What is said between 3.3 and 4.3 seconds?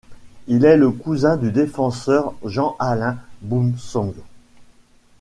Boumsong.